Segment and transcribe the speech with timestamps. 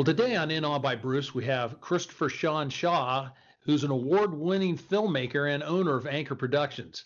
[0.00, 3.28] Well, today on In Awe by Bruce, we have Christopher Sean Shaw,
[3.66, 7.04] who's an award winning filmmaker and owner of Anchor Productions.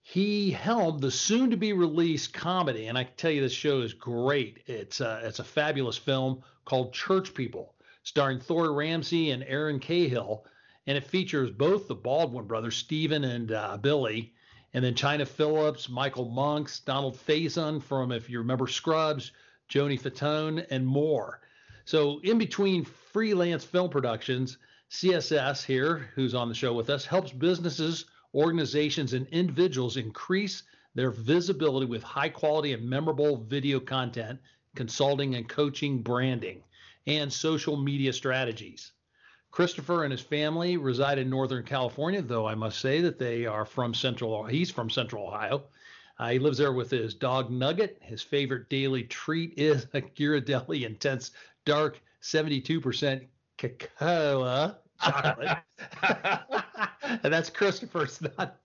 [0.00, 3.82] He helmed the soon to be released comedy, and I can tell you this show
[3.82, 4.62] is great.
[4.66, 10.46] It's a, it's a fabulous film called Church People, starring Thor Ramsey and Erin Cahill,
[10.86, 14.32] and it features both the Baldwin brothers, Stephen and uh, Billy,
[14.72, 19.32] and then Chynna Phillips, Michael Monks, Donald Faison from, if you remember, Scrubs,
[19.68, 21.42] Joey Fatone, and more.
[21.86, 24.58] So, in between freelance film productions,
[24.90, 30.62] CSS here, who's on the show with us, helps businesses, organizations, and individuals increase
[30.94, 34.40] their visibility with high quality and memorable video content,
[34.74, 36.62] consulting and coaching, branding,
[37.06, 38.92] and social media strategies.
[39.50, 43.66] Christopher and his family reside in Northern California, though I must say that they are
[43.66, 44.44] from Central.
[44.44, 45.64] He's from Central Ohio.
[46.18, 47.98] Uh, he lives there with his dog Nugget.
[48.00, 51.32] His favorite daily treat is a Ghirardelli Intense
[51.64, 53.26] dark 72%
[53.58, 55.58] cacao chocolate.
[57.22, 58.58] and that's Christopher's not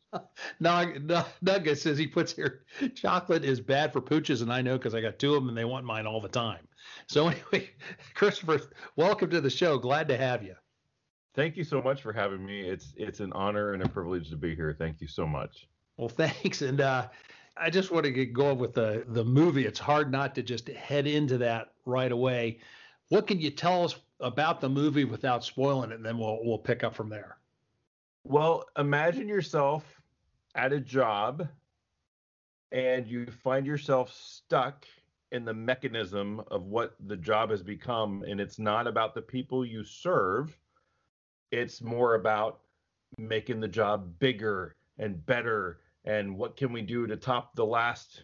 [0.60, 2.64] Nugget says he puts here
[2.96, 5.58] chocolate is bad for pooches, and I know because I got two of them and
[5.58, 6.68] they want mine all the time.
[7.08, 7.70] So anyway,
[8.16, 8.60] Christopher,
[8.96, 9.78] welcome to the show.
[9.78, 10.56] Glad to have you.
[11.36, 12.62] Thank you so much for having me.
[12.62, 14.76] It's it's an honor and a privilege to be here.
[14.78, 15.68] Thank you so much.
[15.98, 16.62] Well, thanks.
[16.62, 17.08] And uh,
[17.56, 19.66] I just want to get going with the the movie.
[19.66, 22.60] It's hard not to just head into that right away.
[23.10, 26.58] What can you tell us about the movie without spoiling it, and then we'll we'll
[26.58, 27.38] pick up from there.
[28.24, 29.84] Well, imagine yourself
[30.56, 31.48] at a job
[32.72, 34.86] and you find yourself stuck
[35.32, 38.24] in the mechanism of what the job has become.
[38.28, 40.56] And it's not about the people you serve.
[41.52, 42.60] It's more about
[43.18, 45.80] making the job bigger and better.
[46.06, 48.24] And what can we do to top the last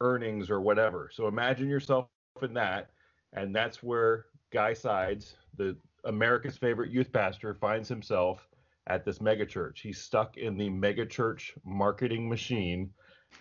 [0.00, 1.10] earnings or whatever?
[1.12, 2.06] So imagine yourself
[2.40, 2.90] in that
[3.32, 8.46] and that's where Guy Sides, the America's favorite youth pastor, finds himself
[8.86, 9.78] at this megachurch.
[9.78, 12.90] He's stuck in the megachurch marketing machine,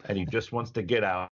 [0.06, 1.30] and he just wants to get out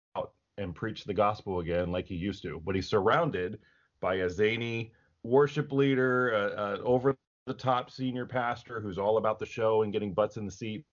[0.58, 2.62] and preach the gospel again like he used to.
[2.64, 3.60] But he's surrounded
[4.00, 9.46] by a zany worship leader, uh, over the top senior pastor who's all about the
[9.46, 10.86] show and getting butts in the seats.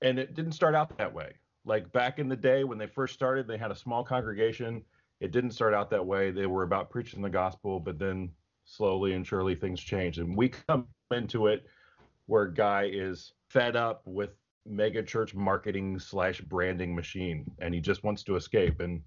[0.00, 1.34] And it didn't start out that way.
[1.64, 4.82] Like back in the day when they first started, they had a small congregation
[5.22, 6.32] it didn't start out that way.
[6.32, 8.30] They were about preaching the gospel, but then
[8.64, 10.18] slowly and surely things changed.
[10.18, 11.64] And we come into it
[12.26, 14.30] where Guy is fed up with
[14.66, 18.80] mega church marketing slash branding machine and he just wants to escape.
[18.80, 19.00] And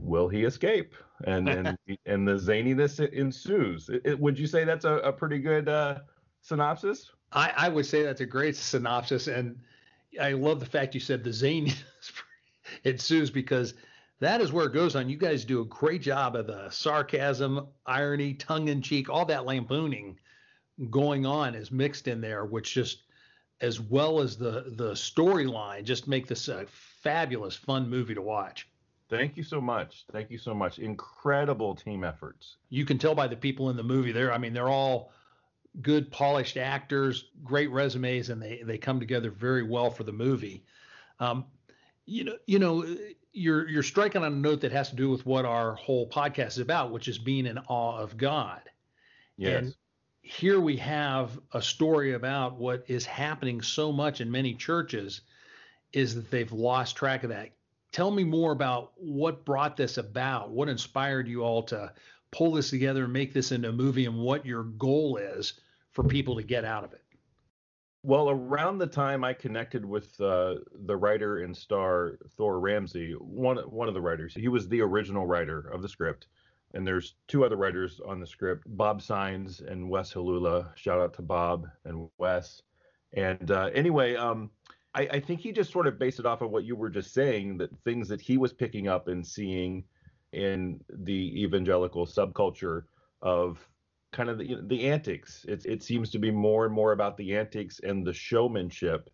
[0.00, 0.94] will he escape?
[1.24, 1.76] And and
[2.06, 3.88] and the zaniness ensues.
[3.88, 5.98] It, it, would you say that's a, a pretty good uh,
[6.42, 7.10] synopsis?
[7.32, 9.56] I, I would say that's a great synopsis, and
[10.20, 11.82] I love the fact you said the zaniness
[12.84, 13.74] ensues because
[14.20, 15.08] that is where it goes on.
[15.08, 19.46] You guys do a great job of the sarcasm, irony, tongue in cheek, all that
[19.46, 20.18] lampooning
[20.90, 23.02] going on is mixed in there, which just
[23.60, 28.68] as well as the the storyline just make this a fabulous fun movie to watch.
[29.08, 30.04] Thank you so much.
[30.12, 30.78] Thank you so much.
[30.78, 32.56] Incredible team efforts.
[32.68, 34.32] You can tell by the people in the movie there.
[34.32, 35.12] I mean, they're all
[35.80, 40.64] good polished actors, great resumes, and they they come together very well for the movie.
[41.20, 41.46] Um,
[42.04, 42.84] you know, you know,
[43.38, 46.48] you're you're striking on a note that has to do with what our whole podcast
[46.48, 48.60] is about, which is being in awe of God.
[49.36, 49.62] Yes.
[49.62, 49.74] And
[50.22, 55.22] here we have a story about what is happening so much in many churches
[55.92, 57.50] is that they've lost track of that.
[57.92, 60.50] Tell me more about what brought this about.
[60.50, 61.92] What inspired you all to
[62.30, 65.54] pull this together and make this into a movie and what your goal is
[65.92, 67.02] for people to get out of it?
[68.08, 70.54] Well, around the time I connected with uh,
[70.86, 75.26] the writer and star Thor Ramsey, one one of the writers, he was the original
[75.26, 76.28] writer of the script,
[76.72, 80.74] and there's two other writers on the script, Bob Saenz and Wes Halula.
[80.74, 82.62] Shout out to Bob and Wes.
[83.12, 84.52] And uh, anyway, um,
[84.94, 87.12] I, I think he just sort of based it off of what you were just
[87.12, 89.84] saying, that things that he was picking up and seeing
[90.32, 92.84] in the evangelical subculture
[93.20, 93.68] of
[94.12, 95.44] kind of the, the antics.
[95.48, 99.10] It, it seems to be more and more about the antics and the showmanship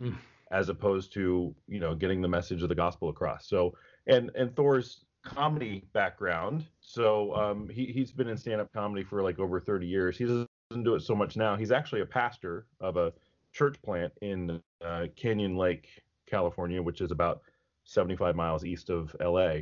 [0.00, 0.14] mm.
[0.50, 3.46] as opposed to, you know, getting the message of the gospel across.
[3.46, 3.74] So,
[4.06, 6.64] and, and Thor's comedy background.
[6.80, 10.16] So um, he, he's been in stand up comedy for like over 30 years.
[10.16, 10.48] He doesn't
[10.84, 11.56] do it so much now.
[11.56, 13.12] He's actually a pastor of a
[13.52, 15.88] church plant in uh, Canyon Lake,
[16.26, 17.42] California, which is about
[17.84, 19.60] 75 miles east of LA.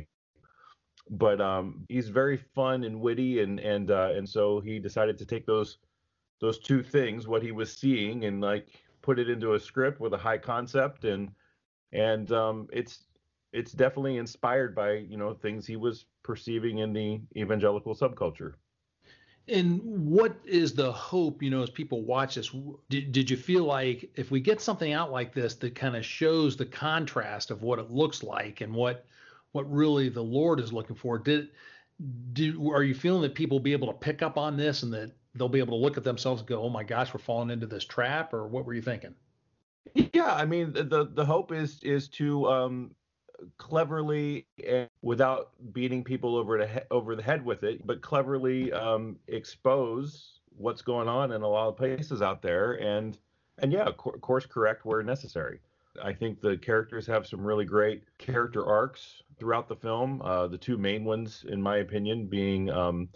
[1.09, 5.25] But um, he's very fun and witty, and and uh, and so he decided to
[5.25, 5.77] take those
[6.39, 8.67] those two things, what he was seeing, and like
[9.01, 11.31] put it into a script with a high concept, and
[11.93, 13.05] and um, it's
[13.53, 18.53] it's definitely inspired by you know things he was perceiving in the evangelical subculture.
[19.49, 22.53] And what is the hope, you know, as people watch this?
[22.89, 26.05] Did, did you feel like if we get something out like this that kind of
[26.05, 29.05] shows the contrast of what it looks like and what
[29.57, 31.49] what really the Lord is looking for, did
[32.33, 34.93] do are you feeling that people will be able to pick up on this and
[34.93, 37.49] that they'll be able to look at themselves and go, "Oh my gosh, we're falling
[37.49, 39.15] into this trap," or what were you thinking?
[40.13, 42.91] Yeah, I mean, the the hope is is to um,
[43.57, 48.71] cleverly and without beating people over the he- over the head with it, but cleverly
[48.71, 53.17] um, expose what's going on in a lot of places out there, and
[53.57, 55.59] and yeah, co- course correct where necessary.
[56.03, 60.21] I think the characters have some really great character arcs throughout the film.
[60.21, 63.09] Uh, the two main ones, in my opinion, being um,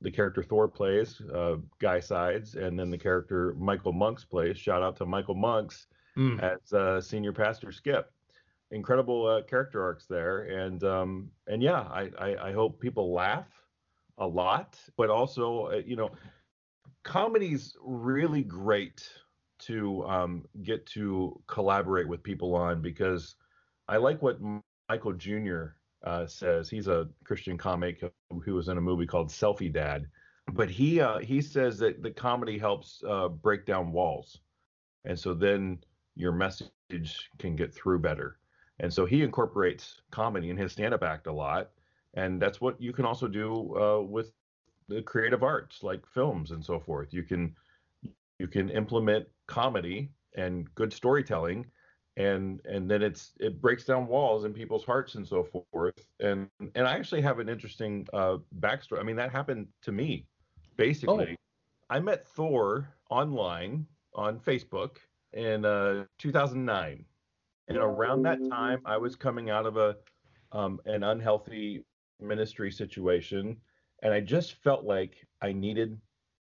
[0.00, 4.58] the character Thor plays, uh, Guy Sides, and then the character Michael Monks plays.
[4.58, 5.86] Shout out to Michael Monks
[6.16, 6.40] mm.
[6.42, 8.12] as uh, senior pastor Skip
[8.72, 13.46] incredible uh, character arcs there, and um, and yeah, I, I, I hope people laugh
[14.18, 16.10] a lot, but also uh, you know,
[17.04, 19.08] comedy's really great
[19.66, 23.36] to um, get to collaborate with people on because
[23.88, 24.38] I like what
[24.88, 25.64] Michael Jr.
[26.04, 26.68] Uh, says.
[26.68, 28.02] He's a Christian comic
[28.44, 30.08] who was in a movie called Selfie Dad,
[30.52, 34.40] but he uh, he says that the comedy helps uh, break down walls,
[35.04, 35.78] and so then
[36.16, 36.70] your message
[37.38, 38.38] can get through better.
[38.80, 41.70] And so he incorporates comedy in his stand-up act a lot,
[42.14, 44.32] and that's what you can also do uh, with
[44.88, 47.12] the creative arts like films and so forth.
[47.12, 47.54] You can
[48.42, 51.64] you can implement comedy and good storytelling
[52.16, 55.94] and and then it's it breaks down walls in people's hearts and so forth.
[56.20, 58.98] And and i actually have an interesting uh backstory.
[58.98, 60.26] I mean that happened to me
[60.76, 61.36] basically.
[61.38, 61.96] Oh.
[61.96, 64.96] i met thor online on facebook
[65.32, 67.04] in uh 2009
[67.68, 69.96] and around that time, I was coming out of a
[70.50, 71.84] um, an unhealthy
[72.20, 73.56] ministry situation,
[74.02, 75.98] and I just felt like I needed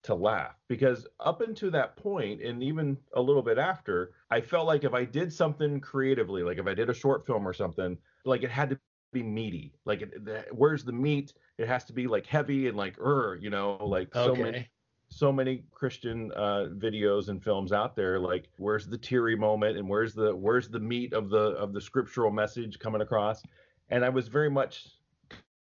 [0.09, 4.67] to laugh because up until that point, and even a little bit after, I felt
[4.67, 7.97] like if I did something creatively, like if I did a short film or something,
[8.25, 8.79] like it had to
[9.13, 9.75] be meaty.
[9.85, 11.35] Like, it, the, where's the meat?
[11.59, 14.35] It has to be like heavy and like, er, you know, like okay.
[14.35, 14.69] so many
[15.11, 18.19] so many Christian uh, videos and films out there.
[18.19, 21.81] Like, where's the teary moment and where's the where's the meat of the of the
[21.83, 23.43] scriptural message coming across?
[23.91, 24.89] And I was very much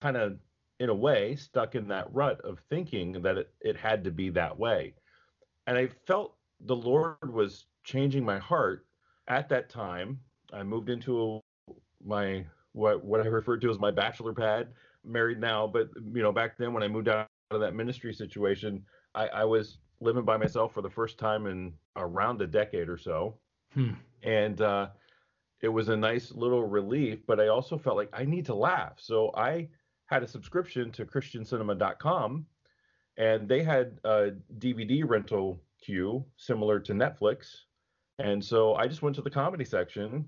[0.00, 0.38] kind of
[0.80, 4.30] in a way stuck in that rut of thinking that it, it had to be
[4.30, 4.94] that way.
[5.66, 8.86] And I felt the Lord was changing my heart
[9.28, 10.20] at that time.
[10.52, 11.72] I moved into a,
[12.04, 14.68] my what what I referred to as my bachelor pad,
[15.04, 18.84] married now, but you know back then when I moved out of that ministry situation,
[19.14, 22.98] I, I was living by myself for the first time in around a decade or
[22.98, 23.38] so.
[23.74, 23.92] Hmm.
[24.22, 24.88] And uh,
[25.60, 28.94] it was a nice little relief, but I also felt like I need to laugh.
[28.98, 29.68] So I
[30.08, 32.46] had a subscription to christiancinema.com
[33.16, 37.62] and they had a DVD rental queue similar to Netflix.
[38.18, 40.24] And so I just went to the comedy section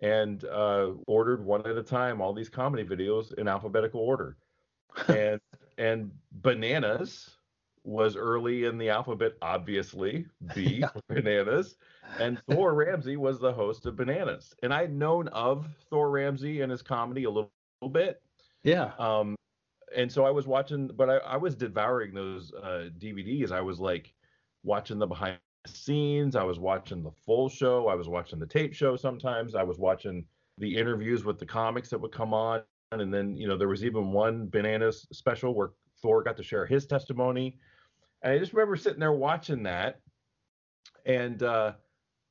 [0.00, 4.36] and uh, ordered one at a time all these comedy videos in alphabetical order.
[5.08, 5.40] and
[5.76, 7.38] and bananas
[7.84, 10.26] was early in the alphabet, obviously.
[10.54, 11.76] B, Bananas.
[12.18, 14.54] And Thor Ramsey was the host of Bananas.
[14.62, 18.20] And I'd known of Thor Ramsey and his comedy a little, little bit.
[18.62, 18.92] Yeah.
[18.98, 19.36] Um,
[19.96, 23.52] and so I was watching, but I, I was devouring those uh, DVDs.
[23.52, 24.12] I was like
[24.62, 26.36] watching the behind the scenes.
[26.36, 27.88] I was watching the full show.
[27.88, 29.54] I was watching the tape show sometimes.
[29.54, 30.24] I was watching
[30.58, 32.62] the interviews with the comics that would come on.
[32.92, 35.70] And then, you know, there was even one Bananas special where
[36.02, 37.58] Thor got to share his testimony.
[38.22, 40.00] And I just remember sitting there watching that,
[41.06, 41.72] and uh,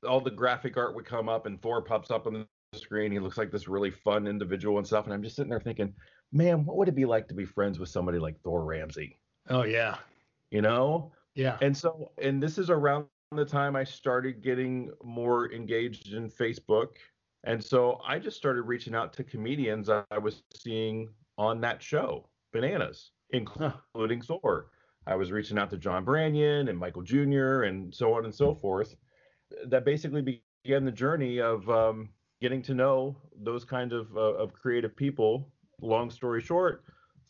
[0.07, 3.11] all the graphic art would come up, and Thor pops up on the screen.
[3.11, 5.05] He looks like this really fun individual and stuff.
[5.05, 5.93] And I'm just sitting there thinking,
[6.31, 9.17] man, what would it be like to be friends with somebody like Thor Ramsey?
[9.49, 9.97] Oh yeah,
[10.51, 11.11] you know.
[11.35, 11.57] Yeah.
[11.61, 16.95] And so, and this is around the time I started getting more engaged in Facebook.
[17.43, 22.27] And so I just started reaching out to comedians I was seeing on that show,
[22.53, 24.39] Bananas, including huh.
[24.41, 24.67] Thor.
[25.05, 27.63] I was reaching out to John Branyan and Michael Jr.
[27.63, 28.95] and so on and so forth.
[29.67, 32.09] That basically began the journey of um,
[32.41, 35.49] getting to know those kind of uh, of creative people
[35.81, 36.83] long story short,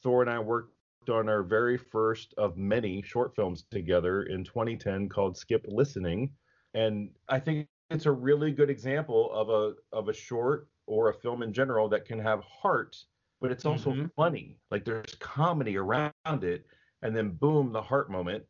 [0.04, 0.74] Thor and I worked
[1.10, 6.32] on our very first of many short films together in 2010 called Skip Listening,
[6.74, 11.14] and I think it's a really good example of a of a short or a
[11.14, 12.98] film in general that can have heart,
[13.42, 14.06] but it's also mm-hmm.
[14.16, 14.58] funny.
[14.72, 16.66] Like there's comedy around it,
[17.02, 18.44] and then boom, the heart moment,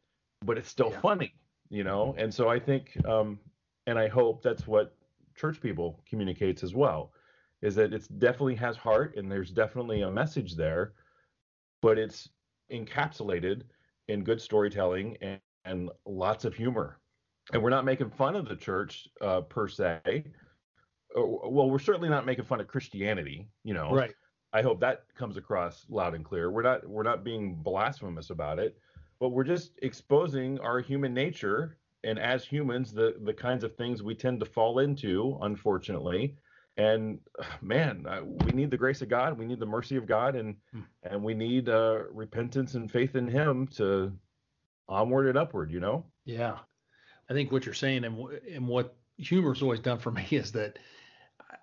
[0.45, 0.99] but it's still yeah.
[1.01, 1.33] funny,
[1.69, 2.15] you know.
[2.17, 3.39] And so I think, um,
[3.87, 4.95] and I hope that's what
[5.35, 7.11] church people communicates as well,
[7.61, 10.93] is that it definitely has heart and there's definitely a message there,
[11.81, 12.29] but it's
[12.71, 13.63] encapsulated
[14.07, 16.99] in good storytelling and, and lots of humor.
[17.53, 20.01] And we're not making fun of the church uh, per se.
[20.05, 23.91] Uh, well, we're certainly not making fun of Christianity, you know.
[23.91, 24.13] Right.
[24.53, 26.51] I hope that comes across loud and clear.
[26.51, 28.77] We're not we're not being blasphemous about it,
[29.19, 34.03] but we're just exposing our human nature and as humans the the kinds of things
[34.03, 36.37] we tend to fall into, unfortunately.
[36.77, 37.19] And
[37.61, 38.05] man,
[38.45, 40.81] we need the grace of God, we need the mercy of God, and hmm.
[41.03, 44.11] and we need uh, repentance and faith in Him to
[44.87, 45.71] onward and upward.
[45.71, 46.05] You know.
[46.25, 46.57] Yeah,
[47.29, 48.17] I think what you're saying and
[48.53, 50.79] and what humor's always done for me is that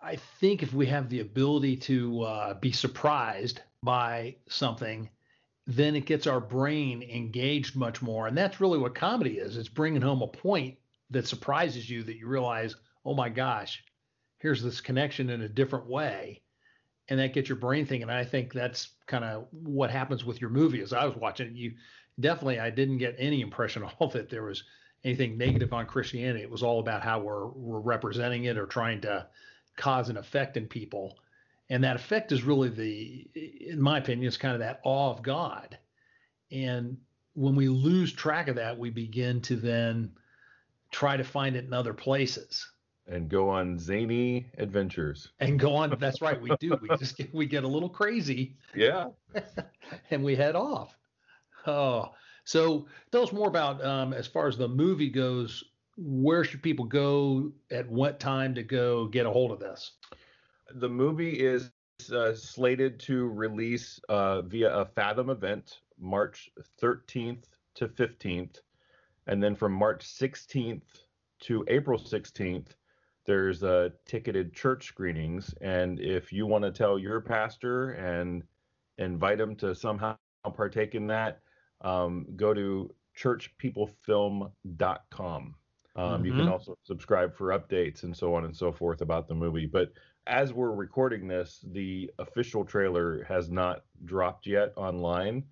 [0.02, 5.08] I think if we have the ability to uh, be surprised by something,
[5.66, 8.26] then it gets our brain engaged much more.
[8.26, 9.56] And that's really what comedy is.
[9.56, 10.76] It's bringing home a point
[11.10, 13.82] that surprises you that you realize, oh my gosh,
[14.44, 16.42] here's this connection in a different way.
[17.08, 18.10] And that gets your brain thinking.
[18.10, 20.82] I think that's kind of what happens with your movie.
[20.82, 21.72] As I was watching it, you
[22.20, 24.62] definitely, I didn't get any impression at all that there was
[25.02, 26.42] anything negative on Christianity.
[26.42, 29.26] It was all about how we're, we're representing it or trying to
[29.78, 31.16] cause an effect in people.
[31.70, 33.26] And that effect is really the,
[33.70, 35.78] in my opinion, it's kind of that awe of God.
[36.52, 36.98] And
[37.32, 40.12] when we lose track of that, we begin to then
[40.90, 42.68] try to find it in other places.
[43.06, 45.30] And go on zany adventures.
[45.40, 45.94] And go on.
[45.98, 46.40] That's right.
[46.40, 46.78] We do.
[46.80, 48.56] We just get, we get a little crazy.
[48.74, 49.08] Yeah.
[50.10, 50.96] and we head off.
[51.66, 52.12] Oh,
[52.44, 55.64] so tell us more about um, as far as the movie goes
[55.96, 59.92] where should people go at what time to go get a hold of this?
[60.74, 61.70] The movie is
[62.12, 66.50] uh, slated to release uh, via a Fathom event March
[66.82, 67.44] 13th
[67.76, 68.60] to 15th.
[69.26, 70.82] And then from March 16th
[71.40, 72.68] to April 16th,
[73.26, 75.54] there's uh, ticketed church screenings.
[75.60, 78.42] And if you want to tell your pastor and
[78.98, 80.16] invite him to somehow
[80.54, 81.40] partake in that,
[81.80, 85.54] um, go to churchpeoplefilm.com.
[85.96, 86.24] Um, mm-hmm.
[86.24, 86.52] You can mm-hmm.
[86.52, 89.66] also subscribe for updates and so on and so forth about the movie.
[89.66, 89.92] But
[90.26, 95.44] as we're recording this, the official trailer has not dropped yet online,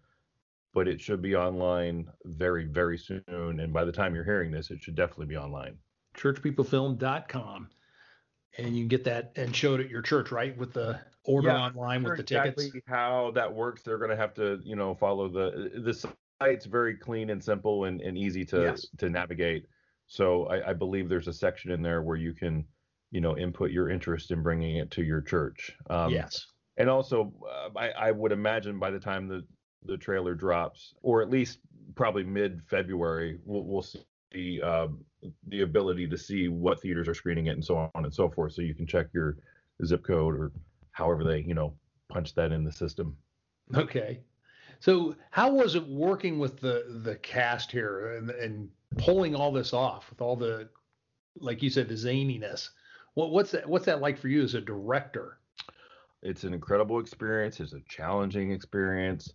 [0.75, 3.23] but it should be online very, very soon.
[3.29, 5.77] And by the time you're hearing this, it should definitely be online.
[6.17, 7.69] Churchpeoplefilm.com.
[8.59, 10.57] And you can get that and show it at your church, right?
[10.57, 12.87] With the order yeah, online with the exactly tickets.
[12.87, 13.83] how that works.
[13.83, 15.95] They're going to have to, you know, follow the the
[16.43, 18.87] site's very clean and simple and, and easy to yes.
[18.99, 19.67] to navigate.
[20.07, 22.67] So I, I, believe there's a section in there where you can,
[23.11, 25.73] you know, input your interest in bringing it to your church.
[25.89, 26.47] Um, yes.
[26.77, 29.47] And also, uh, I, I would imagine by the time the
[29.85, 31.59] the trailer drops, or at least
[31.95, 34.01] probably mid February, we'll, we'll see
[34.63, 34.89] uh,
[35.49, 38.53] the ability to see what theaters are screening it and so on and so forth.
[38.53, 39.37] So you can check your
[39.85, 40.53] zip code or
[40.91, 41.75] however they, you know,
[42.09, 43.17] punch that in the system.
[43.75, 44.21] Okay.
[44.81, 49.73] So how was it working with the the cast here and, and pulling all this
[49.73, 50.69] off with all the,
[51.37, 52.71] like you said, the zaniness.
[53.15, 53.69] What, what's that?
[53.69, 55.39] What's that like for you as a director?
[56.23, 57.61] It's an incredible experience.
[57.61, 59.33] It's a challenging experience.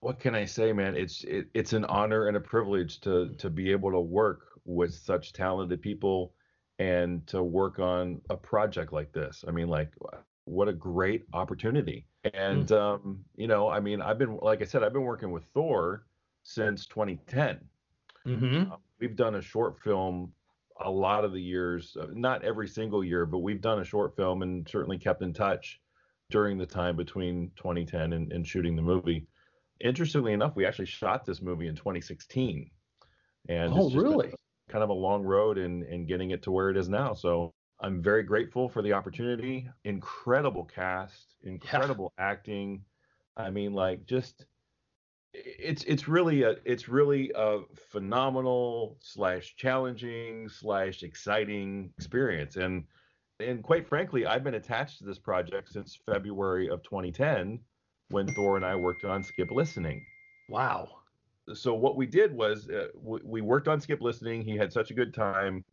[0.00, 0.96] What can I say, man?
[0.96, 4.94] It's it, it's an honor and a privilege to to be able to work with
[4.94, 6.32] such talented people
[6.78, 9.44] and to work on a project like this.
[9.46, 9.92] I mean, like,
[10.44, 12.06] what a great opportunity.
[12.32, 12.80] And mm.
[12.80, 16.06] um, you know, I mean, I've been like I said, I've been working with Thor
[16.42, 17.60] since 2010.
[18.26, 18.72] Mm-hmm.
[18.72, 20.32] Uh, we've done a short film
[20.82, 24.16] a lot of the years, uh, not every single year, but we've done a short
[24.16, 25.80] film and certainly kept in touch
[26.30, 29.26] during the time between 2010 and, and shooting the movie.
[29.80, 32.70] Interestingly enough, we actually shot this movie in 2016.
[33.48, 34.32] And oh, really?
[34.68, 37.14] Kind of a long road in, in getting it to where it is now.
[37.14, 39.68] So I'm very grateful for the opportunity.
[39.84, 42.26] Incredible cast, incredible yeah.
[42.28, 42.84] acting.
[43.36, 44.44] I mean, like just
[45.32, 47.60] it's it's really a it's really a
[47.90, 52.84] phenomenal slash challenging slash exciting experience and
[53.38, 57.60] and quite frankly i've been attached to this project since february of 2010
[58.10, 60.04] when thor and i worked on skip listening
[60.48, 60.88] wow
[61.54, 64.90] so what we did was uh, we, we worked on skip listening he had such
[64.90, 65.64] a good time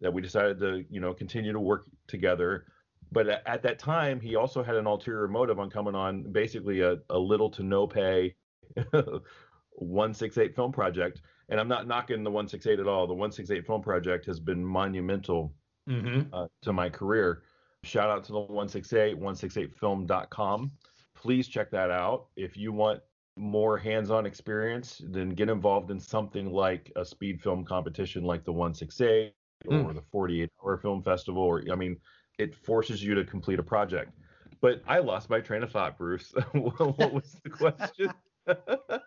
[0.00, 2.66] that we decided to you know continue to work together
[3.12, 6.80] but at, at that time, he also had an ulterior motive on coming on basically
[6.80, 8.34] a, a little to no pay
[8.92, 11.20] 168 film project.
[11.48, 13.06] And I'm not knocking the 168 at all.
[13.06, 15.54] The 168 film project has been monumental
[15.88, 16.32] Mm-hmm.
[16.32, 17.42] uh, to my career.
[17.82, 20.72] Shout out to the 168, 168film.com.
[21.14, 22.26] Please check that out.
[22.36, 23.00] If you want
[23.36, 28.52] more hands-on experience, then get involved in something like a speed film competition like the
[28.52, 29.34] 168
[29.66, 29.86] Mm.
[29.86, 31.96] or the 48 hour film festival or I mean
[32.38, 34.12] it forces you to complete a project.
[34.60, 36.34] But I lost my train of thought, Bruce.
[36.52, 38.12] what was the question?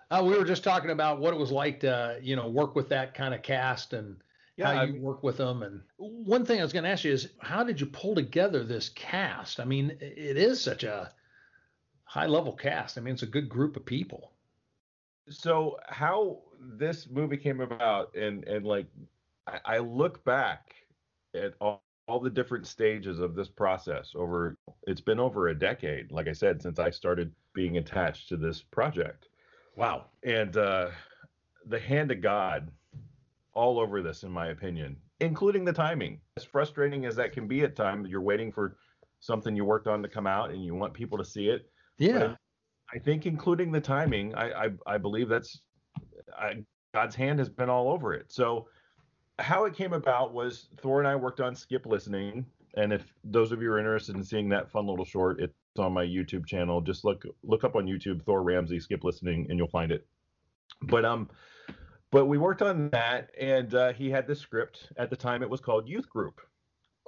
[0.09, 2.89] Uh, we were just talking about what it was like to, you know, work with
[2.89, 4.17] that kind of cast and
[4.55, 5.61] Yeah, how I you mean- work with them.
[5.61, 8.63] And one thing I was going to ask you is, how did you pull together
[8.63, 9.59] this cast?
[9.59, 11.11] I mean, it is such a
[12.17, 12.97] high level cast.
[12.97, 14.31] I mean, it's a good group of people.
[15.29, 18.88] so how this movie came about and and like
[19.47, 20.74] I, I look back
[21.36, 24.55] at all, all the different stages of this process over
[24.88, 28.62] it's been over a decade like i said since i started being attached to this
[28.63, 29.27] project
[29.75, 30.05] Wow.
[30.24, 30.89] and uh
[31.67, 32.71] the hand of god
[33.53, 37.62] all over this in my opinion including the timing as frustrating as that can be
[37.63, 38.77] at times you're waiting for
[39.19, 42.36] something you worked on to come out and you want people to see it Yeah.
[42.94, 45.62] I think including the timing, I I, I believe that's
[46.38, 46.63] I,
[46.94, 48.32] God's hand has been all over it.
[48.32, 48.68] So
[49.39, 53.51] how it came about was Thor and I worked on Skip Listening, and if those
[53.51, 56.82] of you are interested in seeing that fun little short, it's on my YouTube channel.
[56.82, 60.08] Just look look up on YouTube Thor Ramsey Skip Listening, and you'll find it.
[60.84, 61.30] But um,
[62.12, 65.44] but we worked on that, and uh, he had this script at the time.
[65.44, 66.42] It was called Youth Group.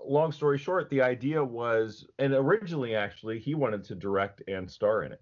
[0.05, 5.03] Long story short, the idea was, and originally actually he wanted to direct and star
[5.03, 5.21] in it.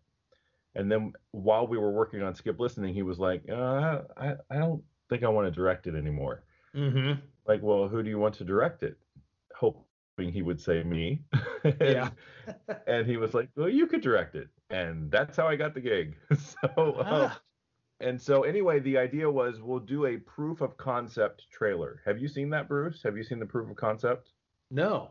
[0.75, 4.57] And then while we were working on Skip Listening, he was like, uh, I, I
[4.57, 6.43] don't think I want to direct it anymore.
[6.75, 7.19] Mm-hmm.
[7.47, 8.97] Like, well, who do you want to direct it?
[9.55, 11.23] Hoping he would say me.
[11.63, 12.09] and, Yeah.
[12.87, 14.49] and he was like, well, you could direct it.
[14.69, 16.15] And that's how I got the gig.
[16.37, 17.41] so, uh, Ah.
[17.99, 22.01] and so anyway, the idea was we'll do a proof of concept trailer.
[22.05, 23.01] Have you seen that, Bruce?
[23.03, 24.33] Have you seen the proof of concept?
[24.69, 25.09] No.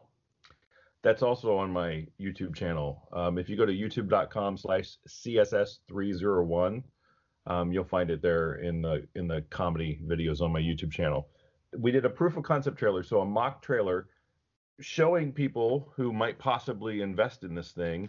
[1.03, 3.09] That's also on my YouTube channel.
[3.13, 6.83] Um, if you go to youtube.com slash CSS301,
[7.47, 11.29] um, you'll find it there in the in the comedy videos on my YouTube channel.
[11.79, 14.09] We did a proof of concept trailer, so a mock trailer
[14.81, 18.09] showing people who might possibly invest in this thing,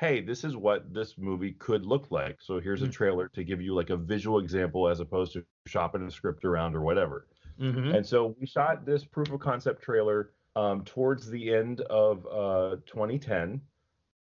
[0.00, 2.38] hey, this is what this movie could look like.
[2.40, 2.92] So here's a Mm.
[2.92, 6.74] trailer to give you like a visual example as opposed to shopping a script around
[6.74, 7.26] or whatever.
[7.60, 7.94] Mm-hmm.
[7.94, 12.76] And so we shot this proof of concept trailer um, towards the end of uh,
[12.86, 13.60] 2010,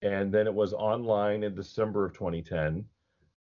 [0.03, 2.85] and then it was online in December of 2010.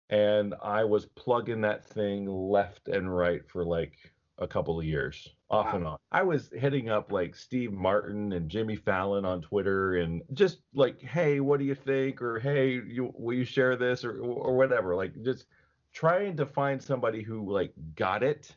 [0.10, 3.96] And I was plugging that thing left and right for like
[4.38, 5.76] a couple of years, off Wow.
[5.76, 5.98] and on.
[6.12, 11.02] I was hitting up like Steve Martin and Jimmy Fallon on Twitter, and just like,
[11.02, 12.22] hey, what do you think?
[12.22, 14.96] Or hey, you will you share this or or whatever?
[14.96, 15.46] Like just
[15.94, 18.56] trying to find somebody who like got it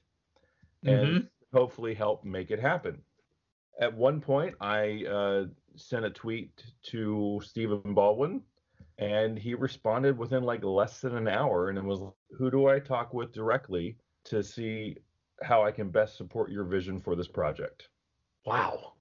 [0.85, 1.22] and
[1.53, 3.03] hopefully help make it happen.
[3.81, 5.45] At one point, I uh,
[5.77, 8.43] sent a tweet to Stephen Baldwin,
[8.99, 12.01] and he responded within like less than an hour, and it was,
[12.39, 14.97] "Who do I talk with directly to see
[15.43, 17.89] how I can best support your vision for this project?"
[18.47, 18.95] Wow.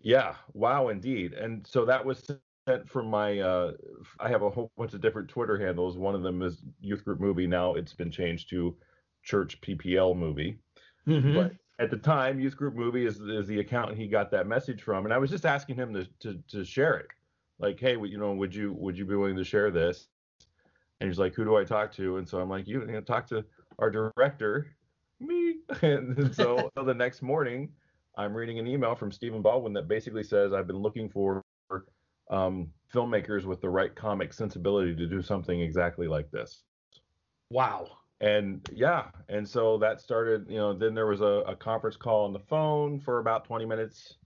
[0.00, 1.34] Yeah, wow, indeed.
[1.34, 2.30] And so that was
[2.66, 3.40] sent from my.
[3.40, 3.72] Uh,
[4.20, 5.98] I have a whole bunch of different Twitter handles.
[5.98, 7.46] One of them is Youth Group Movie.
[7.46, 8.76] Now it's been changed to
[9.22, 10.58] Church PPL Movie.
[11.06, 11.34] Mm-hmm.
[11.34, 14.82] But at the time, Youth Group Movie is, is the account he got that message
[14.82, 17.06] from, and I was just asking him to to, to share it.
[17.58, 20.08] Like, hey, you know, would you would you be willing to share this?
[21.00, 22.16] And he's like, who do I talk to?
[22.16, 23.44] And so I'm like, you, you know, talk to
[23.78, 24.74] our director,
[25.20, 25.56] me.
[25.82, 27.70] And so the next morning,
[28.16, 31.44] I'm reading an email from Stephen Baldwin that basically says I've been looking for
[32.30, 36.62] um, filmmakers with the right comic sensibility to do something exactly like this
[37.50, 37.98] Wow.
[38.20, 42.24] And yeah and so that started you know then there was a, a conference call
[42.24, 44.16] on the phone for about 20 minutes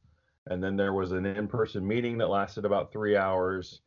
[0.46, 3.80] and then there was an in-person meeting that lasted about three hours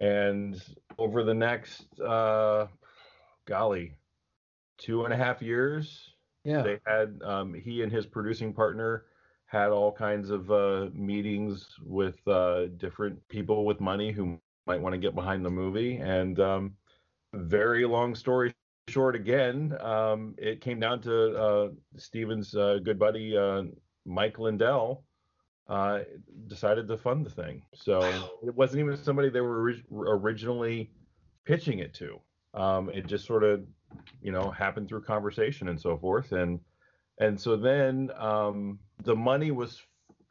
[0.00, 0.62] and
[0.98, 2.66] over the next uh
[3.46, 3.94] golly
[4.78, 6.62] two and a half years Yeah.
[6.62, 9.06] they had um, he and his producing partner
[9.46, 14.92] had all kinds of uh, meetings with uh, different people with money who might want
[14.92, 16.76] to get behind the movie and um,
[17.34, 18.54] very long story
[18.88, 23.62] short again um, it came down to uh, stephen's uh, good buddy uh,
[24.06, 25.04] mike lindell
[25.68, 26.00] uh,
[26.48, 27.62] decided to fund the thing.
[27.74, 28.30] So Wow.
[28.42, 30.92] it wasn't even somebody they were orig- originally
[31.44, 32.20] pitching it to.
[32.54, 33.66] Um, it just sort of
[34.20, 36.32] you know happened through conversation and so forth.
[36.32, 36.60] And
[37.18, 39.82] and so then um, the money was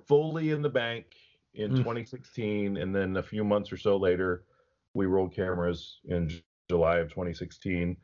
[0.08, 1.06] fully in the bank
[1.54, 1.76] in Mm.
[1.76, 4.46] 2016, and then a few months or so later,
[4.93, 7.98] we rolled cameras in July of 2016,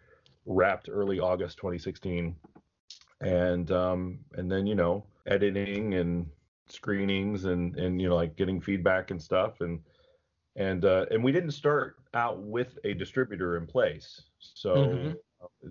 [0.46, 2.36] wrapped early August 2016,
[3.22, 6.28] and um, and then you know editing and
[6.68, 9.80] screenings and and you know like getting feedback and stuff and
[10.56, 15.18] and uh, and we didn't start out with a distributor in place, so Mhm.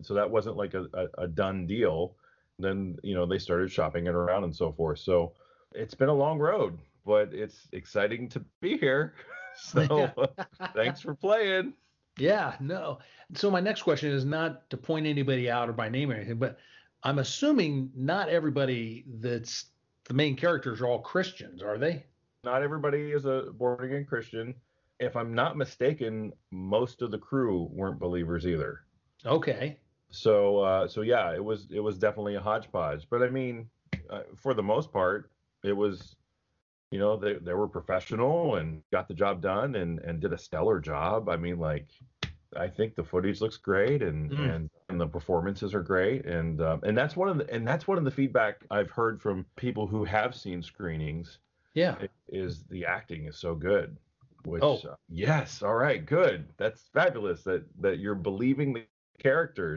[0.02, 2.16] so that wasn't like a, a, a done deal.
[2.58, 4.98] Then you know they started shopping it around and so forth.
[4.98, 5.34] So
[5.72, 9.14] it's been a long road, but it's exciting to be here.
[9.54, 10.10] So
[10.74, 11.74] thanks for playing.
[12.18, 12.98] Yeah, no.
[13.34, 16.38] So my next question is not to point anybody out or by name or anything,
[16.38, 16.58] but
[17.02, 19.66] I'm assuming not everybody that's
[20.04, 22.04] the main characters are all Christians, are they?
[22.44, 24.54] Not everybody is a born again Christian.
[25.00, 28.80] If I'm not mistaken, most of the crew weren't believers either.
[29.24, 29.78] Okay.
[30.10, 33.06] So uh, so yeah, it was it was definitely a hodgepodge.
[33.08, 33.68] But I mean,
[34.10, 35.30] uh, for the most part,
[35.64, 36.16] it was,
[36.92, 40.38] you know, they they were professional and got the job done and and did a
[40.38, 41.28] stellar job.
[41.30, 41.88] I mean, like,
[42.56, 44.38] I think the footage looks great and Mm.
[44.38, 47.88] and and the performances are great and um, and that's one of the and that's
[47.88, 51.40] one of the feedback I've heard from people who have seen screenings
[51.74, 51.96] Yeah.
[52.28, 53.98] is the acting is so good.
[54.44, 54.82] Which Oh.
[54.84, 56.52] uh, yes, all right, good.
[56.58, 58.86] That's fabulous that that you're believing the
[59.18, 59.68] characters and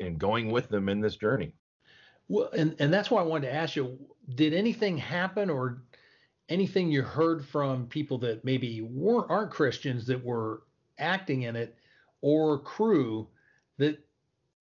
[0.00, 1.54] and going with them in this journey.
[2.28, 3.98] Well, and and that's why I wanted to ask you:
[4.34, 5.82] Did anything happen, or
[6.48, 10.62] anything you heard from people that maybe weren't aren't Christians that were
[10.98, 11.76] acting in it,
[12.20, 13.28] or crew
[13.78, 13.98] that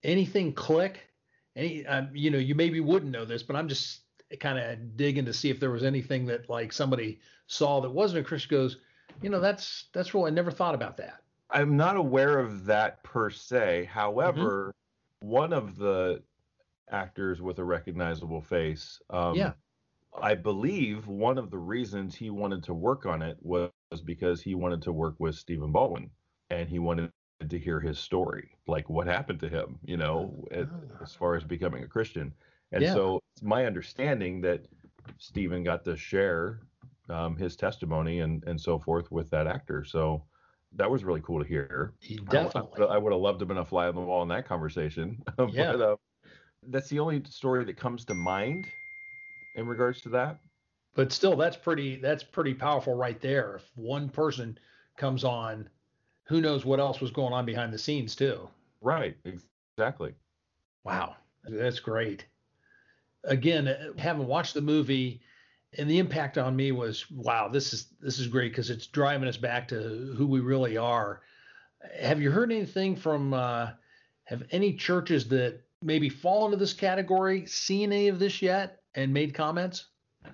[0.03, 1.07] anything click?
[1.55, 4.01] Any, um, you know, you maybe wouldn't know this, but I'm just
[4.39, 8.21] kind of digging to see if there was anything that like somebody saw that wasn't
[8.21, 8.77] a Christian goes,
[9.21, 10.25] you know, that's that's real.
[10.25, 11.21] I never thought about that.
[11.49, 13.89] I'm not aware of that per se.
[13.91, 14.73] However,
[15.21, 15.27] Mm-hmm.
[15.27, 16.21] one of the
[16.89, 19.51] actors with a recognizable face, um, Yeah.
[20.19, 23.71] I believe one of the reasons he wanted to work on it was
[24.05, 26.11] because he wanted to work with Stephen Baldwin
[26.49, 27.11] and he wanted
[27.47, 31.01] to hear his story, like what happened to him, you know, at- Ah.
[31.01, 32.33] as far as becoming a Christian.
[32.71, 32.93] And Yeah.
[32.93, 34.65] so it's my understanding that
[35.17, 36.61] Stephen got to share
[37.09, 39.83] um, his testimony and, and so forth with that actor.
[39.83, 40.23] So
[40.73, 41.93] that was really cool to hear.
[42.01, 42.85] I w- Definitely.
[42.87, 45.21] I, would have loved to have been a fly on the wall in that conversation.
[45.49, 45.73] Yeah.
[45.73, 45.95] but uh,
[46.67, 48.67] that's the only story that comes to mind
[49.55, 50.37] in regards to that.
[50.95, 54.57] but still that's pretty that's pretty powerful right there if one person
[54.97, 55.67] comes on
[56.25, 58.47] who knows what else was going on behind the scenes too
[58.81, 59.15] Right.
[59.77, 60.13] Exactly.
[60.83, 62.25] wow that's great
[63.23, 65.21] again having watched the movie
[65.77, 69.27] and the impact on me was wow this is this is great because it's driving
[69.29, 71.21] us back to who we really are
[71.99, 73.69] have you heard anything from uh
[74.25, 79.13] have any churches that maybe fall into this category seen any of this yet and
[79.13, 79.87] made comments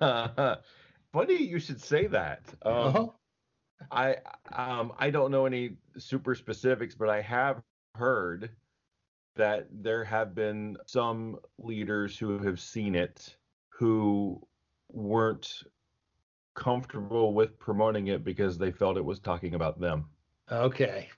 [1.12, 2.42] Funny you should say that.
[2.62, 3.06] Um, uh-huh.
[3.90, 4.16] I
[4.52, 7.62] um I don't know any super specifics, but I have
[7.94, 8.50] heard
[9.36, 13.36] that there have been some leaders who have seen it
[13.70, 14.46] who
[14.90, 15.62] weren't
[16.54, 20.10] comfortable with promoting it because they felt it was talking about them.
[20.50, 21.08] okay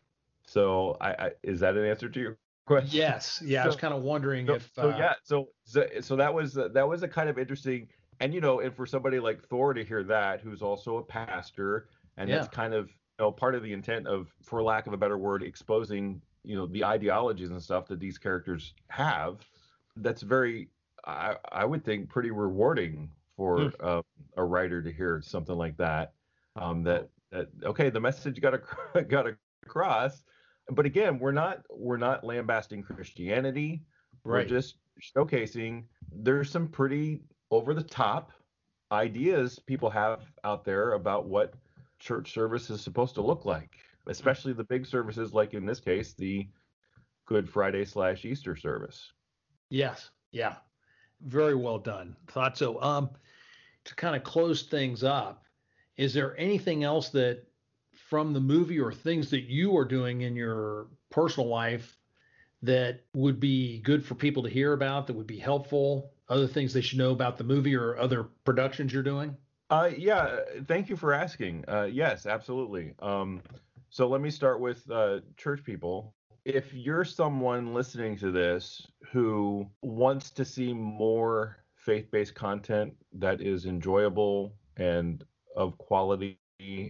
[0.46, 2.38] So I, I is that an answer to your
[2.70, 2.98] question?
[2.98, 3.42] Yes.
[3.44, 3.64] Yeah.
[3.64, 4.70] I was kind of wondering So, if.
[4.74, 7.88] so uh, yeah, so, so so that was that was a kind of interesting,
[8.20, 11.88] and you know, and for somebody like Thor to hear that, who's also a pastor,
[12.16, 14.96] and that's kind of you know part of the intent of, for lack of a
[14.96, 19.48] better word, exposing you know the ideologies and stuff that these characters have.
[19.96, 20.70] That's very,
[21.04, 24.02] I I would think, pretty rewarding for uh,
[24.36, 26.14] a writer to hear something like that.
[26.56, 29.26] Um, that that okay, the message got ac- got
[29.64, 30.24] across,
[30.70, 33.82] but again, we're not we're not lambasting Christianity.
[34.24, 34.76] We're just
[35.16, 38.32] showcasing there's some pretty over the top
[38.92, 41.54] ideas people have out there about what
[41.98, 46.14] church service is supposed to look like, especially the big services like in this case
[46.14, 46.46] the
[47.26, 49.12] Good Friday slash Easter service.
[49.68, 50.10] Yes.
[50.32, 50.56] Yeah.
[51.22, 52.16] Very well done.
[52.28, 52.80] Thought so.
[52.82, 53.10] Um,
[53.84, 55.44] to kind of close things up,
[55.96, 57.44] is there anything else that
[58.10, 61.96] from the movie or things that you are doing in your personal life
[62.60, 66.10] that would be good for people to hear about that would be helpful?
[66.28, 69.36] Other things they should know about the movie or other productions you're doing?
[69.70, 71.64] Uh, yeah, thank you for asking.
[71.68, 72.92] Uh, yes, absolutely.
[72.98, 73.40] Um,
[73.90, 76.12] so let me start with uh, church people.
[76.44, 83.40] If you're someone listening to this who wants to see more faith based content that
[83.40, 85.24] is enjoyable and
[85.56, 86.38] of quality,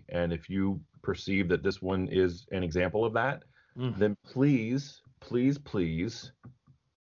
[0.09, 3.42] and if you perceive that this one is an example of that,
[3.76, 6.32] then please, please, please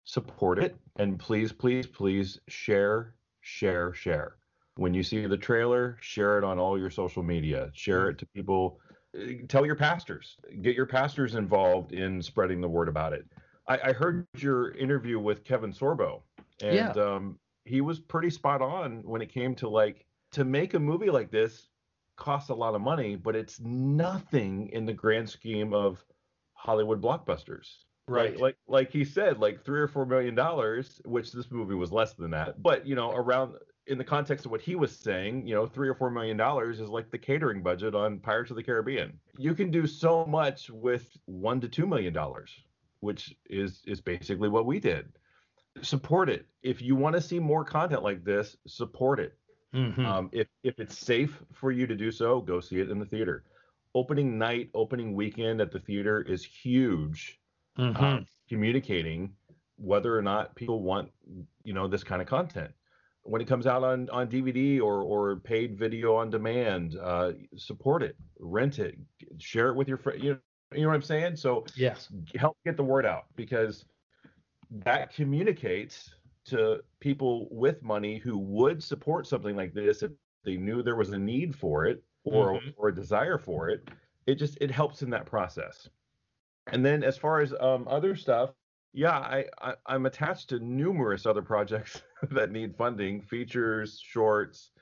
[0.04, 0.76] support it.
[0.96, 4.36] And please, please, please share, share, share.
[4.76, 7.70] When you see the trailer, share it on all your social media.
[7.74, 8.78] Share it to people.
[9.48, 10.36] Tell your pastors.
[10.62, 13.24] Get your pastors involved in spreading the word about it.
[13.66, 16.22] I, I heard your interview with Kevin Sorbo,
[16.62, 16.90] and Yeah.
[16.90, 21.10] um, he was pretty spot on when it came to like to make a movie
[21.10, 21.68] like this
[22.18, 26.04] costs a lot of money, but it's nothing in the grand scheme of
[26.52, 27.68] Hollywood blockbusters.
[28.32, 31.92] Like, like like he said, like three or four million dollars, which this movie was
[31.92, 32.62] less than that.
[32.62, 33.54] But you know, around
[33.86, 36.80] in the context of what he was saying, you know, three or four million dollars
[36.80, 39.18] is like the catering budget on Pirates of the Caribbean.
[39.38, 42.50] You can do so much with one to two million dollars,
[43.00, 45.06] which is is basically what we did.
[45.82, 46.46] Support it.
[46.62, 49.37] If you want to see more content like this, support it.
[49.74, 50.04] Mhm.
[50.04, 53.06] Um, if if it's safe for you to do so, go see it in the
[53.06, 53.44] theater.
[53.94, 57.40] Opening night, opening weekend at the theater is huge.
[57.78, 58.00] Mhm.
[58.00, 59.36] Um, communicating
[59.76, 61.12] whether or not people want,
[61.64, 62.74] you know, this kind of content.
[63.22, 68.02] When it comes out on on DVD or or paid video on demand, uh, support
[68.02, 68.96] it, rent it,
[69.38, 70.22] share it with your friend.
[70.22, 70.40] You know,
[70.72, 71.36] you know what I'm saying?
[71.36, 72.10] So yes.
[72.36, 73.84] help get the word out because
[74.70, 76.14] that communicates
[76.48, 80.12] to people with money who would support something like this if
[80.44, 82.74] they knew there was a need for it or Mhm.
[82.76, 83.88] or a desire for it
[84.26, 85.88] it just it helps in that process
[86.72, 88.50] and then as far as um, other stuff
[88.92, 94.72] yeah I, I i'm attached to numerous other projects that need funding features shorts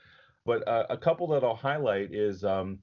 [0.45, 2.81] but uh, a couple that i'll highlight is um,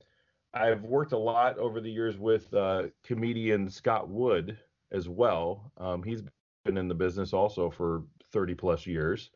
[0.54, 4.60] i've worked a lot over the years with uh, comedian scott wood
[4.92, 6.24] as well um, he's
[6.66, 9.32] been in the business also for 30 plus years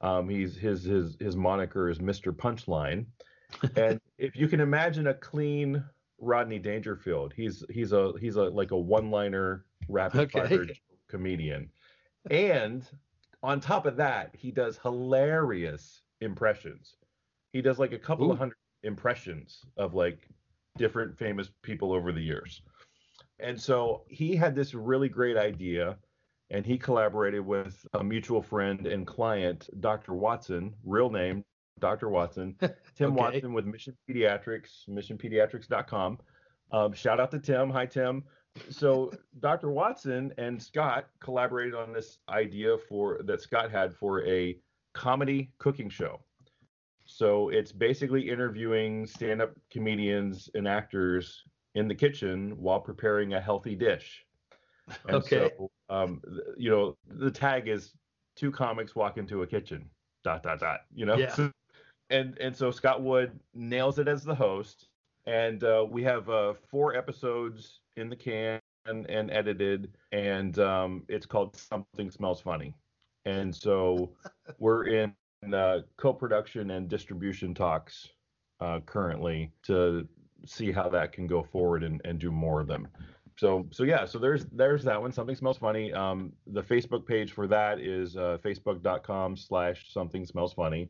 [0.00, 3.06] um, he's his his his moniker is mr punchline
[3.76, 5.84] and if you can imagine a clean
[6.20, 10.48] Rodney Dangerfield, he's he's a he's a like a one-liner rapid Okay.
[10.48, 10.66] fire
[11.08, 11.70] comedian.
[12.30, 12.84] And
[13.42, 16.96] on top of that, he does hilarious impressions.
[17.52, 18.32] He does like a couple Ooh.
[18.32, 20.28] of hundred impressions of like
[20.76, 22.62] different famous people over the years.
[23.38, 25.98] And so he had this really great idea
[26.50, 30.14] and he collaborated with a mutual friend and client, Dr.
[30.14, 31.44] Watson, real name
[31.78, 32.08] Dr.
[32.08, 32.56] Watson,
[32.96, 33.20] Tim Okay.
[33.20, 36.18] Watson with Mission Pediatrics, missionpediatrics.com.
[36.72, 37.70] Um, shout out to Tim.
[37.70, 38.24] Hi, Tim.
[38.70, 39.70] So Dr.
[39.70, 44.58] Watson and Scott collaborated on this idea for that Scott had for a
[44.94, 46.20] comedy cooking show.
[47.04, 51.42] So it's basically interviewing stand-up comedians and actors
[51.74, 54.24] in the kitchen while preparing a healthy dish.
[55.06, 55.50] And Okay.
[55.58, 56.22] So, um,
[56.56, 57.92] you know, the tag is
[58.36, 59.88] two comics walk into a kitchen.
[60.24, 60.80] Dot dot dot.
[60.94, 61.16] You know.
[61.16, 61.34] Yeah.
[61.34, 61.52] So-
[62.10, 64.88] and and so Scott Wood nails it as the host,
[65.26, 71.04] and uh, we have uh, four episodes in the can and, and edited, and um,
[71.08, 72.74] it's called Something Smells Funny,
[73.26, 74.10] and so
[74.58, 75.14] we're in
[75.52, 78.08] uh, co-production and distribution talks
[78.60, 80.08] uh, currently to
[80.46, 82.88] see how that can go forward and, and do more of them.
[83.38, 85.12] So so yeah, so there's there's that one.
[85.12, 85.92] Something smells funny.
[85.92, 90.88] Um, the Facebook page for that is uh, facebook.com/slash something smells funny.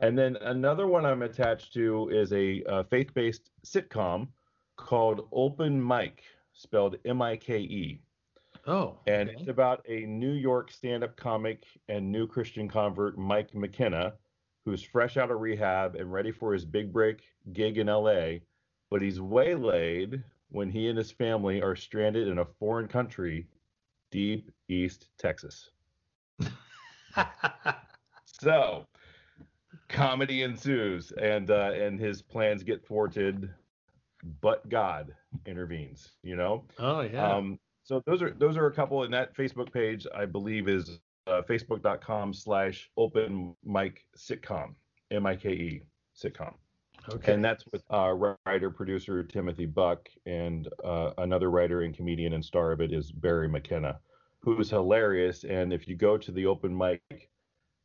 [0.00, 4.28] And then another one I'm attached to is a uh, faith-based sitcom
[4.76, 8.00] called Open Mike, spelled M-I-K-E,
[8.66, 8.98] Oh.
[9.08, 9.38] and okay.
[9.38, 14.12] it's about a New York stand-up comic and new Christian convert, Mike McKenna,
[14.64, 18.42] who's fresh out of rehab and ready for his big break gig in L.A.
[18.90, 23.46] But he's waylaid when he and his family are stranded in a foreign country,
[24.10, 25.70] deep East Texas.
[28.40, 28.86] So,
[29.88, 33.50] comedy ensues, and uh, and his plans get thwarted,
[34.40, 35.12] but God
[35.46, 36.12] intervenes.
[36.22, 36.64] You know.
[36.78, 37.32] oh yeah.
[37.32, 41.00] Um, so those are those are a couple, and that Facebook page I believe is
[41.26, 44.74] uh, facebook.com/slash open mic sitcom,
[45.10, 45.82] M I K E
[46.16, 46.54] sitcom,
[47.14, 47.34] okay.
[47.34, 48.12] and that's with uh,
[48.46, 53.10] writer producer Timothy Buck, and uh, another writer and comedian and star of it is
[53.10, 53.98] Barry McKenna,
[54.40, 55.44] who's hilarious.
[55.44, 57.00] And if you go to the open mic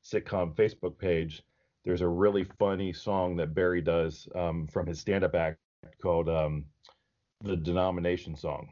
[0.03, 1.43] sitcom Facebook page,
[1.86, 5.57] there's a really funny song that Barry does um, from his stand-up act
[6.01, 6.65] called um,
[7.43, 8.69] the Denomination Song,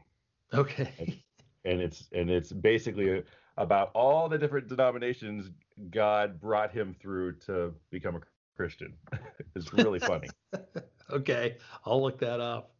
[0.54, 1.22] okay.
[1.64, 3.22] and it's and it's basically
[3.58, 5.50] about all the different denominations
[5.90, 8.20] God brought him through to become a
[8.56, 8.94] Christian.
[9.56, 10.28] it's really funny.
[11.10, 11.56] okay.
[11.84, 12.74] I'll look that up.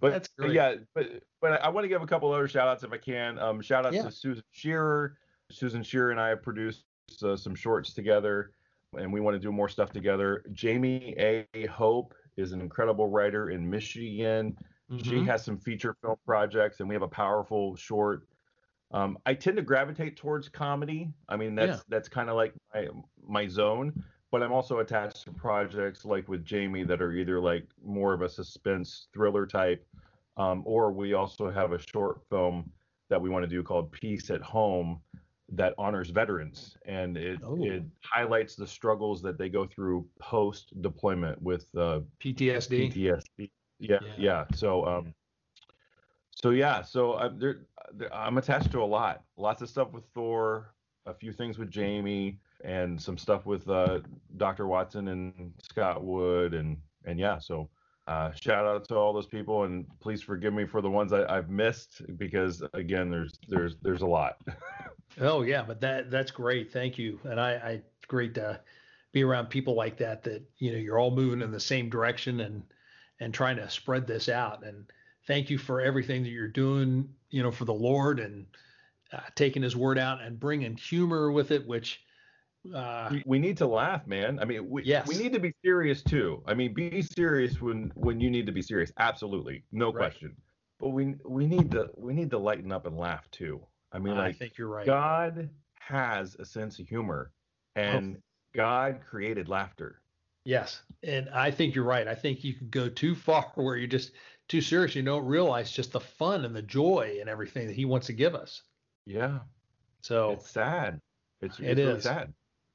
[0.00, 0.52] But That's great.
[0.52, 1.06] yeah, but
[1.40, 3.38] but I want to give a couple other shout outs if I can.
[3.38, 4.02] Um, shout out Yeah.
[4.02, 5.16] to Susan Shearer.
[5.50, 6.84] Susan Shearer and I have produced
[7.22, 8.52] uh, some shorts together,
[8.96, 10.44] and we want to do more stuff together.
[10.52, 11.46] Jamie A.
[11.66, 14.56] Hope is an incredible writer in Michigan.
[15.02, 15.26] She Mhm.
[15.26, 18.26] has some feature film projects, and we have a powerful short.
[18.92, 21.12] Um, I tend to gravitate towards comedy.
[21.28, 21.82] I mean, that's Yeah.
[21.88, 22.88] that's kind of like my
[23.26, 24.04] my zone.
[24.32, 28.22] But I'm also attached to projects like with Jamie that are either like more of
[28.22, 29.86] a suspense thriller type,
[30.38, 32.68] um, or we also have a short film
[33.10, 35.00] that we want to do called Peace at Home
[35.54, 37.62] that honors veterans and it Oh.
[37.62, 42.90] it highlights the struggles that they go through post deployment with uh, PTSD.
[42.94, 43.50] PTSD.
[43.78, 44.14] Yeah, Yeah.
[44.16, 44.44] yeah.
[44.54, 45.14] So um,
[46.30, 50.04] so yeah, so I'm there, there- I'm attached to a lot, lots of stuff with
[50.14, 50.72] Thor,
[51.04, 54.00] a few things with Jamie, and some stuff with uh,
[54.36, 54.66] Dr.
[54.66, 57.68] Watson and Scott Wood, and and yeah, so.
[58.08, 61.24] Uh, shout out to all those people, and please forgive me for the ones I,
[61.32, 64.38] I've missed because again, there's there's there's a lot.
[65.20, 66.72] Oh yeah, but that that's great.
[66.72, 67.20] Thank you.
[67.24, 68.60] And I, I great to
[69.12, 72.40] be around people like that that you know you're all moving in the same direction
[72.40, 72.62] and
[73.20, 74.64] and trying to spread this out.
[74.64, 74.86] And
[75.26, 78.46] thank you for everything that you're doing, you know, for the Lord and
[79.12, 82.02] uh, taking His word out and bringing humor with it, which
[82.74, 84.38] uh, we, we need to laugh, man.
[84.38, 85.08] I mean, we Yes.
[85.08, 86.42] we need to be serious too.
[86.46, 88.92] I mean, be serious when when you need to be serious.
[88.98, 90.10] Absolutely, no Right.
[90.10, 90.36] question.
[90.78, 93.66] But we we need to we need to lighten up and laugh too.
[93.92, 94.86] I mean, I think you're right.
[94.86, 97.32] God has a sense of humor,
[97.74, 98.22] and
[98.54, 100.02] God created laughter.
[100.44, 102.08] Yes, and I think you're right.
[102.08, 104.12] I think you can go too far where you're just
[104.48, 104.94] too serious.
[104.94, 108.12] You don't realize just the fun and the joy and everything that He wants to
[108.12, 108.62] give us.
[109.06, 109.40] Yeah,
[110.02, 111.00] So it's sad.
[111.40, 112.04] It's, It it's really is.
[112.04, 112.34] sad.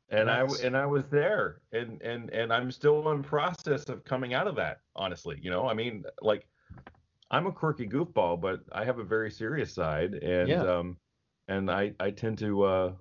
[0.10, 4.34] And I and I was there, and and and I'm still in process of coming
[4.34, 4.80] out of that.
[4.96, 6.48] Honestly, you know, I mean, like,
[7.30, 10.63] I'm a quirky goofball, but I have a very serious side, and Yeah.
[10.63, 10.98] um,
[11.50, 12.93] and I I tend to uh,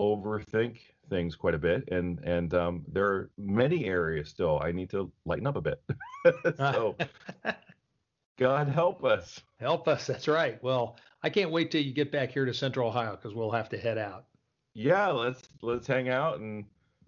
[0.00, 0.78] overthink
[1.10, 5.10] things quite a bit, and and um, there are many areas still I need to
[5.24, 5.82] lighten up a bit.
[6.56, 6.96] so
[8.38, 9.40] God help us.
[9.58, 10.06] Help us.
[10.06, 10.62] That's right.
[10.62, 13.68] Well, I can't wait till you get back here to Central Ohio because we'll have
[13.70, 14.26] to head out.
[14.74, 16.64] Yeah, let's let's hang out and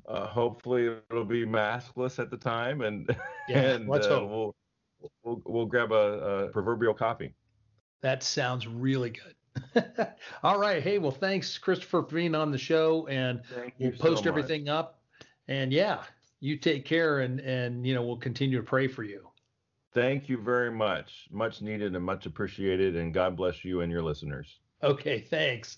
[0.08, 3.08] uh, hopefully it'll be maskless at the time, and
[3.48, 4.30] Yeah, and let's uh, hope.
[4.30, 7.32] we'll we'll we'll grab a, a proverbial coffee.
[8.02, 9.84] That sounds really good.
[10.42, 10.82] All right.
[10.82, 13.40] Hey, well, thanks, Christopher, for being on the show, and
[13.78, 15.00] we'll post everything up.
[15.48, 16.02] And yeah,
[16.40, 19.28] you take care, and and you know we'll continue to pray for you.
[19.94, 21.26] Thank you very much.
[21.30, 24.60] Much needed and much appreciated, and God bless you and your listeners.
[24.82, 25.20] Okay.
[25.20, 25.74] Thanks.